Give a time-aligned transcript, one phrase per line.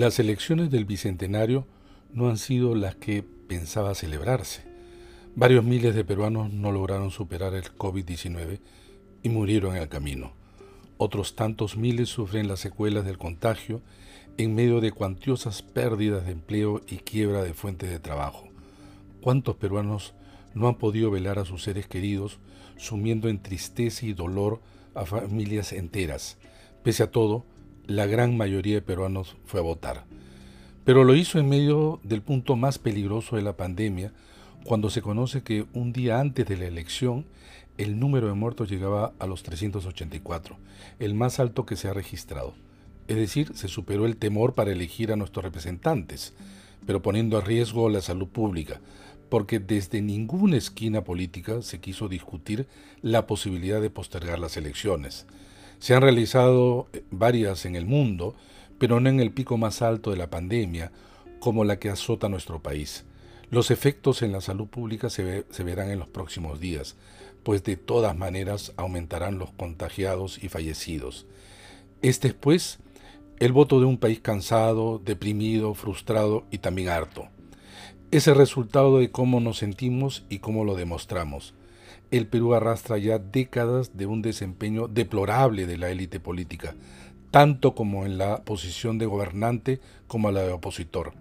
[0.00, 1.66] Las elecciones del Bicentenario
[2.14, 4.62] no han sido las que pensaba celebrarse.
[5.36, 8.60] Varios miles de peruanos no lograron superar el COVID-19
[9.22, 10.32] y murieron en el camino.
[10.96, 13.82] Otros tantos miles sufren las secuelas del contagio
[14.38, 18.48] en medio de cuantiosas pérdidas de empleo y quiebra de fuentes de trabajo.
[19.20, 20.14] ¿Cuántos peruanos
[20.54, 22.38] no han podido velar a sus seres queridos,
[22.78, 24.62] sumiendo en tristeza y dolor
[24.94, 26.38] a familias enteras?
[26.82, 27.44] Pese a todo,
[27.90, 30.04] la gran mayoría de peruanos fue a votar.
[30.84, 34.12] Pero lo hizo en medio del punto más peligroso de la pandemia,
[34.64, 37.26] cuando se conoce que un día antes de la elección
[37.78, 40.56] el número de muertos llegaba a los 384,
[41.00, 42.54] el más alto que se ha registrado.
[43.08, 46.32] Es decir, se superó el temor para elegir a nuestros representantes,
[46.86, 48.80] pero poniendo a riesgo la salud pública,
[49.30, 52.68] porque desde ninguna esquina política se quiso discutir
[53.02, 55.26] la posibilidad de postergar las elecciones.
[55.80, 58.34] Se han realizado eh, varias en el mundo,
[58.78, 60.92] pero no en el pico más alto de la pandemia,
[61.40, 63.04] como la que azota nuestro país.
[63.50, 66.96] Los efectos en la salud pública se, verán en los próximos días,
[67.42, 71.26] pues de todas maneras aumentarán los contagiados y fallecidos.
[72.02, 72.78] Este es, pues,
[73.38, 77.28] el voto de un país cansado, deprimido, frustrado y también harto.
[78.10, 81.54] Es el resultado de cómo nos sentimos y cómo lo demostramos
[82.10, 86.74] el Perú arrastra ya décadas de un desempeño deplorable de la élite política,
[87.30, 91.12] tanto como en la posición de gobernante como la de opositor.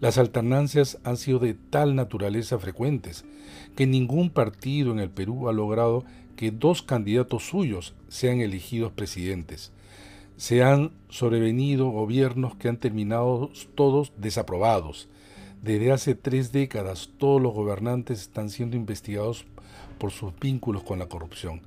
[0.00, 3.24] Las alternancias han sido de tal naturaleza frecuentes
[3.76, 6.04] que ningún partido en el Perú ha logrado
[6.36, 9.72] que dos candidatos suyos sean elegidos presidentes.
[10.36, 15.08] Se han sobrevenido gobiernos que han terminado todos desaprobados.
[15.62, 19.46] Desde hace tres décadas todos los gobernantes están siendo investigados
[19.98, 21.62] por sus vínculos con la corrupción.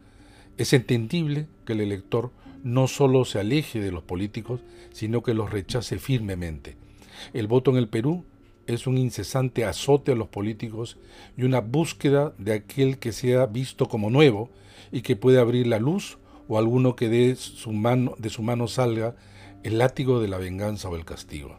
[0.58, 2.32] Es entendible que el elector
[2.64, 6.78] no solo se aleje de los políticos, sino que los rechace firmemente.
[7.34, 8.26] El voto en el Perú
[8.68, 10.98] es un incesante azote a los políticos
[11.38, 14.50] y una búsqueda de aquel que sea visto como nuevo
[14.92, 18.68] y que puede abrir la luz o alguno que de su mano, de su mano
[18.68, 19.16] salga
[19.64, 21.58] el látigo de la venganza o el castigo.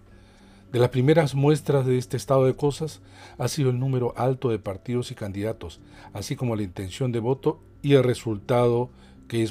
[0.73, 3.01] De las primeras muestras de este estado de cosas
[3.39, 5.81] ha sido el número alto de partidos y candidatos,
[6.13, 8.89] así como la intención de voto y el resultado
[9.27, 9.43] que,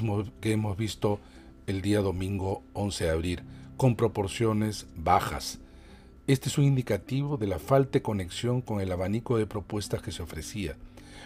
[0.44, 1.19] hemos visto
[1.68, 3.44] el día domingo 11 de abril,
[3.75, 5.59] con proporciones bajas.
[6.25, 10.13] Este es un indicativo de la falta de conexión con el abanico de propuestas que
[10.13, 10.78] se ofrecía.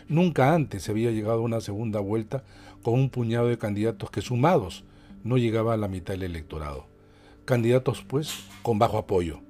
[0.07, 2.43] Nunca antes se había llegado a una segunda vuelta
[2.81, 4.85] con un puñado de candidatos que sumados
[5.23, 6.87] no llegaba a la mitad del electorado.
[7.45, 9.41] Candidatos, pues, con bajo apoyo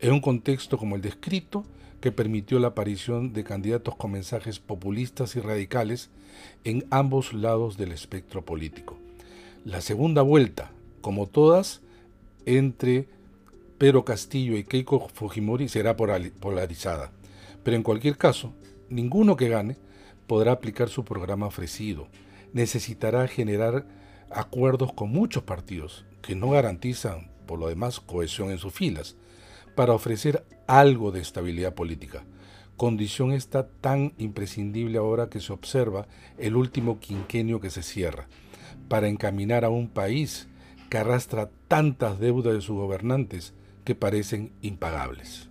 [0.00, 1.64] en un contexto como el descrito,
[2.00, 6.10] que permitió la aparición de candidatos con mensajes populistas y radicales
[6.64, 8.98] en ambos lados del espectro político.
[9.64, 10.70] La segunda vuelta,
[11.00, 11.80] como todas,
[12.44, 13.08] entre
[13.78, 17.12] Pedro Castillo y Keiko Fujimori será polarizada,
[17.64, 18.52] pero en cualquier caso,
[18.88, 19.76] ninguno que gane
[20.26, 22.08] podrá aplicar su programa ofrecido.
[22.52, 23.86] Necesitará generar
[24.30, 29.16] acuerdos con muchos partidos que no garantizan, por lo demás, cohesión en sus filas
[29.76, 32.24] para ofrecer algo de estabilidad política,
[32.76, 38.26] condición esta tan imprescindible ahora que se observa el último quinquenio que se cierra,
[38.88, 40.48] para encaminar a un país
[40.90, 43.54] que arrastra tantas deudas de sus gobernantes
[43.84, 45.48] que parecen impagables.